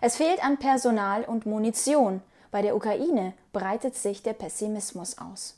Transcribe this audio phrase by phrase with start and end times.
[0.00, 2.22] Es fehlt an Personal und Munition.
[2.52, 5.56] Bei der Ukraine breitet sich der Pessimismus aus.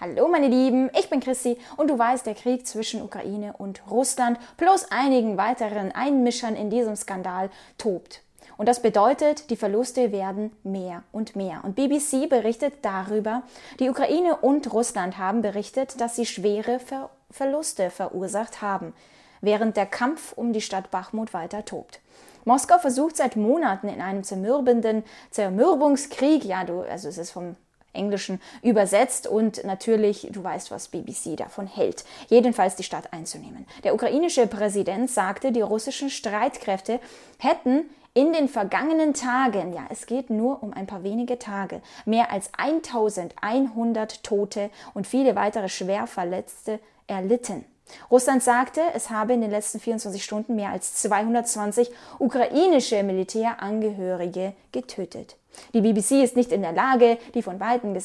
[0.00, 4.38] Hallo meine Lieben, ich bin Christi und du weißt, der Krieg zwischen Ukraine und Russland
[4.56, 8.22] plus einigen weiteren Einmischern in diesem Skandal tobt.
[8.56, 11.62] Und das bedeutet, die Verluste werden mehr und mehr.
[11.64, 13.42] Und BBC berichtet darüber,
[13.80, 18.94] die Ukraine und Russland haben berichtet, dass sie schwere Ver Verluste verursacht haben,
[19.40, 22.00] während der Kampf um die Stadt Bachmut weiter tobt.
[22.44, 27.56] Moskau versucht seit Monaten in einem zermürbenden Zermürbungskrieg, ja, du, also es ist vom
[27.94, 33.66] Englischen übersetzt und natürlich, du weißt, was BBC davon hält, jedenfalls die Stadt einzunehmen.
[33.84, 37.00] Der ukrainische Präsident sagte, die russischen Streitkräfte
[37.38, 42.30] hätten in den vergangenen Tagen, ja, es geht nur um ein paar wenige Tage, mehr
[42.30, 47.64] als 1100 Tote und viele weitere Schwerverletzte erlitten.
[48.10, 55.36] Russland sagte, es habe in den letzten 24 Stunden mehr als 220 ukrainische Militärangehörige getötet.
[55.72, 57.96] Die BBC ist nicht in der Lage, die von beiden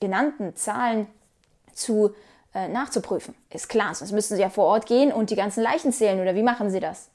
[0.00, 1.06] genannten Zahlen
[1.72, 2.14] zu
[2.54, 3.34] äh, nachzuprüfen.
[3.50, 6.34] Ist klar, sonst müssten sie ja vor Ort gehen und die ganzen Leichen zählen, oder
[6.34, 7.08] wie machen sie das?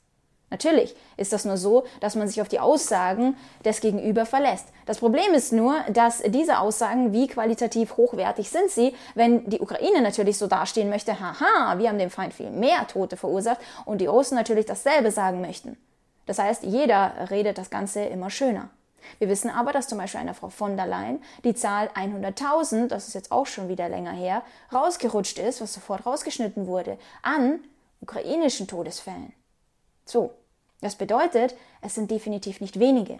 [0.50, 4.68] Natürlich ist das nur so, dass man sich auf die Aussagen des Gegenüber verlässt.
[4.86, 10.02] Das Problem ist nur, dass diese Aussagen, wie qualitativ hochwertig sind sie, wenn die Ukraine
[10.02, 14.06] natürlich so dastehen möchte, haha, wir haben dem Feind viel mehr Tote verursacht und die
[14.06, 15.76] Russen natürlich dasselbe sagen möchten.
[16.26, 18.70] Das heißt, jeder redet das Ganze immer schöner.
[19.18, 23.08] Wir wissen aber, dass zum Beispiel einer Frau von der Leyen die Zahl 100.000, das
[23.08, 24.42] ist jetzt auch schon wieder länger her,
[24.72, 27.60] rausgerutscht ist, was sofort rausgeschnitten wurde, an
[28.00, 29.32] ukrainischen Todesfällen.
[30.04, 30.34] So,
[30.80, 33.18] das bedeutet, es sind definitiv nicht wenige.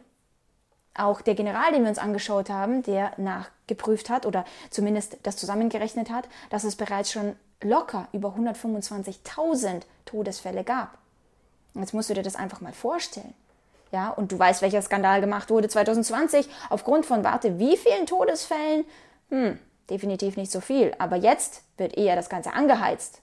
[0.95, 6.11] Auch der General, den wir uns angeschaut haben, der nachgeprüft hat oder zumindest das zusammengerechnet
[6.11, 10.99] hat, dass es bereits schon locker über 125.000 Todesfälle gab.
[11.75, 13.35] Jetzt musst du dir das einfach mal vorstellen.
[13.91, 18.85] Ja, und du weißt, welcher Skandal gemacht wurde 2020 aufgrund von warte wie vielen Todesfällen?
[19.31, 20.95] Hm, definitiv nicht so viel.
[20.99, 23.23] Aber jetzt wird eher das Ganze angeheizt.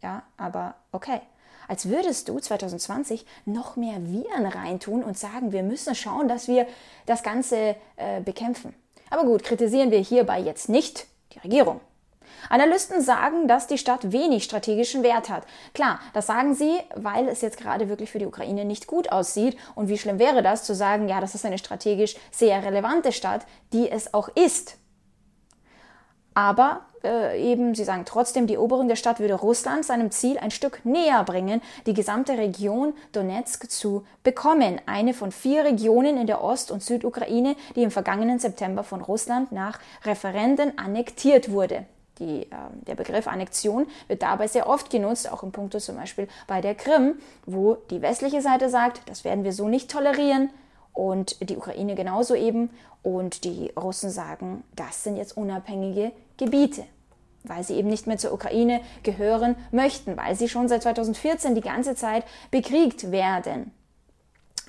[0.00, 1.20] Ja, aber okay
[1.68, 6.66] als würdest du 2020 noch mehr Viren reintun und sagen, wir müssen schauen, dass wir
[7.06, 8.74] das Ganze äh, bekämpfen.
[9.10, 11.80] Aber gut, kritisieren wir hierbei jetzt nicht die Regierung.
[12.48, 15.44] Analysten sagen, dass die Stadt wenig strategischen Wert hat.
[15.74, 19.56] Klar, das sagen sie, weil es jetzt gerade wirklich für die Ukraine nicht gut aussieht.
[19.74, 23.46] Und wie schlimm wäre das zu sagen, ja, das ist eine strategisch sehr relevante Stadt,
[23.72, 24.78] die es auch ist.
[26.34, 30.50] Aber äh, eben, sie sagen trotzdem, die Eroberung der Stadt würde Russland seinem Ziel ein
[30.50, 34.80] Stück näher bringen, die gesamte Region Donetsk zu bekommen.
[34.86, 39.52] Eine von vier Regionen in der Ost- und Südukraine, die im vergangenen September von Russland
[39.52, 41.84] nach Referenden annektiert wurde.
[42.18, 42.46] Die, äh,
[42.86, 46.74] der Begriff Annexion wird dabei sehr oft genutzt, auch im Punkto zum Beispiel bei der
[46.74, 47.16] Krim,
[47.46, 50.50] wo die westliche Seite sagt, das werden wir so nicht tolerieren
[50.92, 52.70] und die Ukraine genauso eben
[53.02, 56.84] und die Russen sagen, das sind jetzt unabhängige Gebiete,
[57.44, 61.60] weil sie eben nicht mehr zur Ukraine gehören möchten, weil sie schon seit 2014 die
[61.60, 63.72] ganze Zeit bekriegt werden.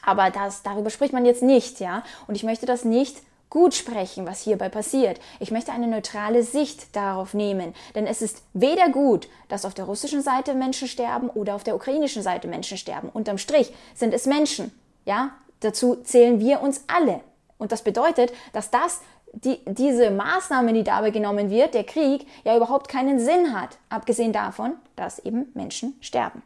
[0.05, 2.03] Aber das, darüber spricht man jetzt nicht, ja.
[2.27, 5.19] Und ich möchte das nicht gut sprechen, was hierbei passiert.
[5.39, 9.85] Ich möchte eine neutrale Sicht darauf nehmen, denn es ist weder gut, dass auf der
[9.85, 13.09] russischen Seite Menschen sterben oder auf der ukrainischen Seite Menschen sterben.
[13.09, 14.71] Unterm Strich sind es Menschen,
[15.05, 15.31] ja.
[15.63, 17.21] Dazu zählen wir uns alle.
[17.57, 19.01] Und das bedeutet, dass das,
[19.31, 24.33] die, diese Maßnahme, die dabei genommen wird, der Krieg, ja überhaupt keinen Sinn hat, abgesehen
[24.33, 26.43] davon, dass eben Menschen sterben.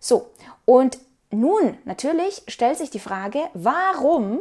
[0.00, 0.30] So,
[0.64, 0.98] und
[1.30, 4.40] nun natürlich stellt sich die Frage, warum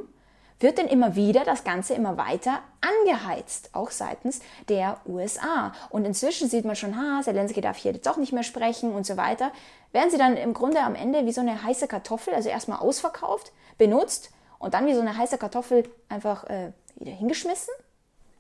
[0.60, 5.74] wird denn immer wieder das Ganze immer weiter angeheizt, auch seitens der USA.
[5.90, 9.06] Und inzwischen sieht man schon, ha, Zelensky darf hier jetzt doch nicht mehr sprechen und
[9.06, 9.52] so weiter.
[9.92, 13.52] Werden sie dann im Grunde am Ende wie so eine heiße Kartoffel, also erstmal ausverkauft,
[13.78, 17.74] benutzt und dann wie so eine heiße Kartoffel einfach äh, wieder hingeschmissen?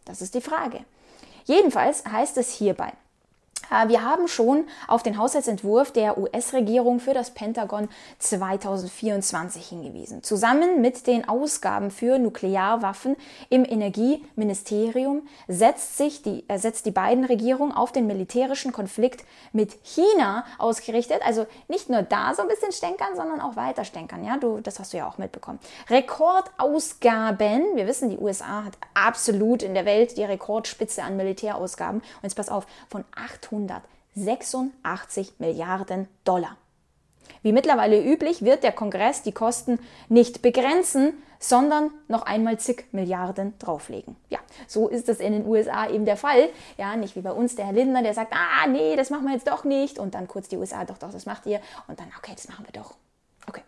[0.05, 0.85] Das ist die Frage.
[1.45, 2.93] Jedenfalls heißt es hierbei,
[3.87, 7.89] wir haben schon auf den Haushaltsentwurf der US-Regierung für das Pentagon
[8.19, 10.23] 2024 hingewiesen.
[10.23, 13.17] Zusammen mit den Ausgaben für Nuklearwaffen
[13.49, 19.77] im Energieministerium setzt sich die, äh, setzt die beiden Regierung auf den militärischen Konflikt mit
[19.83, 21.21] China ausgerichtet.
[21.25, 24.23] Also nicht nur da so ein bisschen stänkern, sondern auch weiter stänkern.
[24.23, 25.59] Ja, du, das hast du ja auch mitbekommen.
[25.89, 27.75] Rekordausgaben.
[27.75, 31.99] Wir wissen, die USA hat absolut in der Welt die Rekordspitze an Militärausgaben.
[31.99, 36.57] Und jetzt pass auf, von 800 186 Milliarden Dollar.
[37.41, 43.57] Wie mittlerweile üblich wird der Kongress die Kosten nicht begrenzen, sondern noch einmal zig Milliarden
[43.59, 44.15] drauflegen.
[44.29, 46.49] Ja, so ist das in den USA eben der Fall.
[46.77, 49.33] Ja, nicht wie bei uns der Herr Lindner, der sagt, ah, nee, das machen wir
[49.33, 49.99] jetzt doch nicht.
[49.99, 51.59] Und dann kurz die USA, doch, doch, das macht ihr.
[51.87, 52.95] Und dann, okay, das machen wir doch.
[53.47, 53.61] Okay.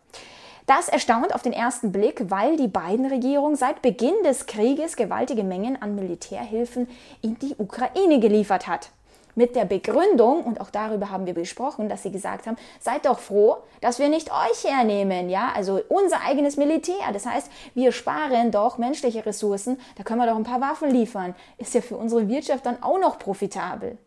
[0.66, 5.44] Das erstaunt auf den ersten Blick, weil die beiden Regierungen seit Beginn des Krieges gewaltige
[5.44, 6.88] Mengen an Militärhilfen
[7.22, 8.92] in die Ukraine geliefert hat.
[9.36, 13.20] Mit der Begründung, und auch darüber haben wir gesprochen, dass sie gesagt haben, seid doch
[13.20, 17.12] froh, dass wir nicht euch hernehmen, ja, also unser eigenes Militär.
[17.14, 21.36] Das heißt, wir sparen doch menschliche Ressourcen, da können wir doch ein paar Waffen liefern.
[21.58, 23.98] Ist ja für unsere Wirtschaft dann auch noch profitabel.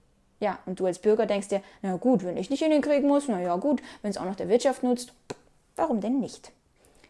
[0.40, 3.04] Ja, und du als Bürger denkst dir, na gut, wenn ich nicht in den Krieg
[3.04, 5.12] muss, na ja gut, wenn es auch noch der Wirtschaft nutzt,
[5.76, 6.52] Warum denn nicht?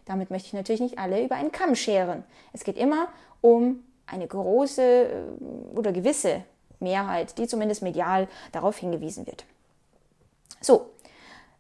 [0.04, 2.24] Damit möchte ich natürlich nicht alle über einen Kamm scheren.
[2.52, 3.08] Es geht immer
[3.40, 6.42] um eine große äh, oder gewisse
[6.82, 9.44] Mehrheit, die zumindest medial darauf hingewiesen wird.
[10.60, 10.90] So,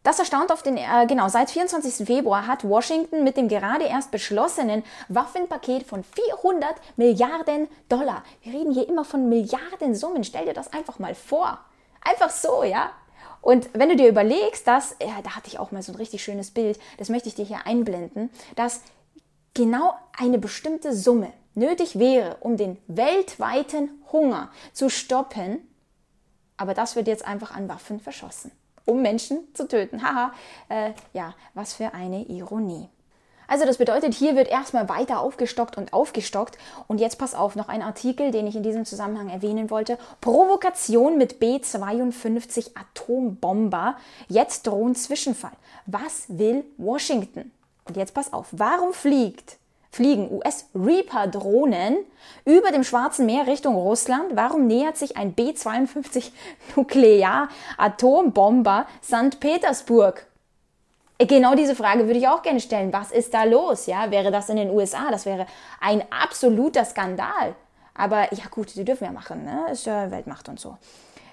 [0.02, 2.06] das erstaunt auf den, äh, genau, seit 24.
[2.06, 8.24] Februar hat Washington mit dem gerade erst beschlossenen Waffenpaket von 400 Milliarden Dollar.
[8.42, 10.24] Wir reden hier immer von Milliardensummen.
[10.24, 11.60] Stell dir das einfach mal vor.
[12.00, 12.90] Einfach so, ja.
[13.40, 16.22] Und wenn du dir überlegst, dass, ja, da hatte ich auch mal so ein richtig
[16.22, 18.80] schönes Bild, das möchte ich dir hier einblenden, dass
[19.54, 25.68] genau eine bestimmte Summe nötig wäre, um den weltweiten Hunger zu stoppen,
[26.56, 28.52] aber das wird jetzt einfach an Waffen verschossen,
[28.84, 30.02] um Menschen zu töten.
[30.02, 30.32] Haha,
[30.68, 32.88] äh, ja, was für eine Ironie.
[33.48, 36.56] Also das bedeutet, hier wird erstmal weiter aufgestockt und aufgestockt.
[36.86, 39.98] Und jetzt pass auf, noch ein Artikel, den ich in diesem Zusammenhang erwähnen wollte.
[40.22, 43.96] Provokation mit B-52 Atombomber.
[44.28, 45.52] Jetzt drohen Zwischenfall.
[45.84, 47.50] Was will Washington?
[47.84, 49.58] Und jetzt pass auf, warum fliegt
[49.92, 51.98] fliegen US-Reaper-Drohnen
[52.46, 54.34] über dem Schwarzen Meer Richtung Russland?
[54.34, 56.32] Warum nähert sich ein B-52
[56.74, 59.38] Nuklear-Atombomber St.
[59.38, 60.26] Petersburg?
[61.18, 62.92] Genau diese Frage würde ich auch gerne stellen.
[62.92, 63.86] Was ist da los?
[63.86, 65.10] Ja, wäre das in den USA?
[65.10, 65.46] Das wäre
[65.80, 67.54] ein absoluter Skandal.
[67.94, 69.66] Aber ja gut, sie dürfen ja machen, ne?
[69.70, 70.76] Ist ja Weltmacht und so.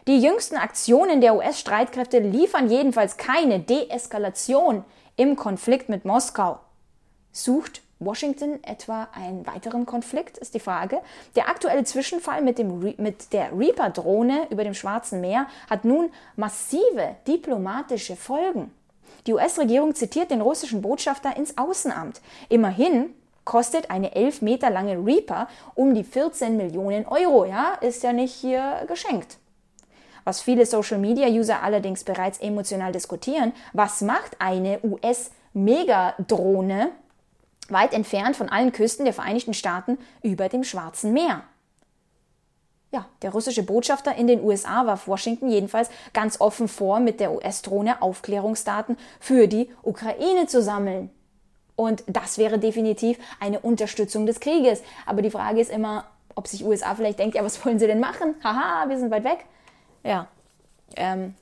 [0.05, 4.83] Die jüngsten Aktionen der US-Streitkräfte liefern jedenfalls keine Deeskalation
[5.15, 6.59] im Konflikt mit Moskau.
[7.31, 11.01] Sucht Washington etwa einen weiteren Konflikt, ist die Frage.
[11.35, 17.17] Der aktuelle Zwischenfall mit, dem mit der Reaper-Drohne über dem Schwarzen Meer hat nun massive
[17.27, 18.71] diplomatische Folgen.
[19.27, 22.21] Die US-Regierung zitiert den russischen Botschafter ins Außenamt.
[22.47, 23.09] Immerhin
[23.43, 27.43] kostet eine elf Meter lange Reaper um die 14 Millionen Euro.
[27.45, 29.37] Ja, ist ja nicht hier geschenkt.
[30.23, 36.91] Was viele Social-Media-User allerdings bereits emotional diskutieren, was macht eine US-Megadrohne
[37.71, 41.43] weit entfernt von allen Küsten der Vereinigten Staaten über dem Schwarzen Meer?
[42.91, 47.31] Ja, der russische Botschafter in den USA warf Washington jedenfalls ganz offen vor, mit der
[47.31, 51.11] US-Drohne Aufklärungsdaten für die Ukraine zu sammeln.
[51.75, 54.81] Und das wäre definitiv eine Unterstützung des Krieges.
[55.05, 56.05] Aber die Frage ist immer,
[56.35, 58.35] ob sich USA vielleicht denkt, ja, was wollen sie denn machen?
[58.43, 59.45] Haha, wir sind weit weg.
[60.03, 60.27] Ja,
[60.95, 61.35] ähm,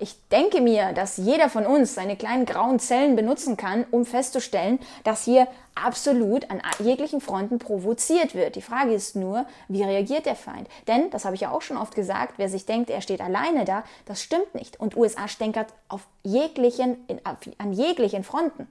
[0.00, 4.80] ich denke mir, dass jeder von uns seine kleinen grauen Zellen benutzen kann, um festzustellen,
[5.04, 8.56] dass hier absolut an jeglichen Fronten provoziert wird.
[8.56, 10.68] Die Frage ist nur, wie reagiert der Feind?
[10.88, 13.64] Denn, das habe ich ja auch schon oft gesagt, wer sich denkt, er steht alleine
[13.64, 14.80] da, das stimmt nicht.
[14.80, 17.20] Und USA stänkert auf jeglichen, in,
[17.58, 18.66] an jeglichen Fronten.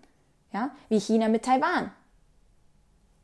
[0.51, 0.71] Ja?
[0.89, 1.91] Wie China mit Taiwan.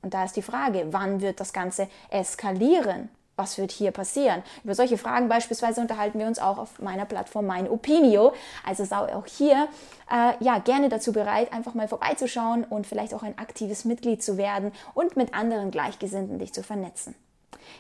[0.02, 3.10] Und da ist die Frage, wann wird das Ganze eskalieren?
[3.36, 4.44] Was wird hier passieren?
[4.64, 8.34] Über solche Fragen beispielsweise unterhalten wir uns auch auf meiner Plattform Mein Opinio.
[8.66, 9.68] Also sei auch hier
[10.12, 14.38] äh, ja gerne dazu bereit, einfach mal vorbeizuschauen und vielleicht auch ein aktives Mitglied zu
[14.38, 17.16] werden und mit anderen Gleichgesinnten dich zu vernetzen.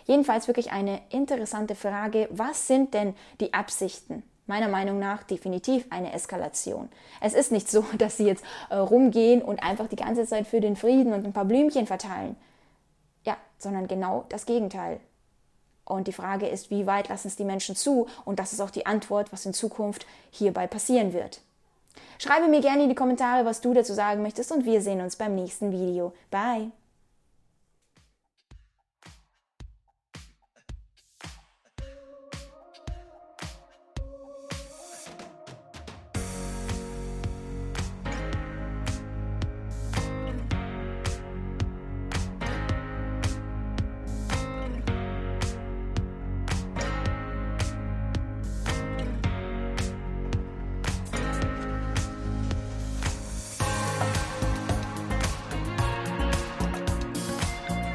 [0.05, 2.27] Jedenfalls wirklich eine interessante Frage.
[2.31, 4.23] Was sind denn die Absichten?
[4.47, 6.89] Meiner Meinung nach definitiv eine Eskalation.
[7.19, 10.61] Es ist nicht so, dass sie jetzt äh, rumgehen und einfach die ganze Zeit für
[10.61, 12.35] den Frieden und ein paar Blümchen verteilen.
[13.23, 14.99] Ja, sondern genau das Gegenteil.
[15.85, 18.07] Und die Frage ist, wie weit lassen es die Menschen zu?
[18.25, 21.41] Und das ist auch die Antwort, was in Zukunft hierbei passieren wird.
[22.17, 25.15] Schreibe mir gerne in die Kommentare, was du dazu sagen möchtest und wir sehen uns
[25.15, 26.13] beim nächsten Video.
[26.31, 26.71] Bye!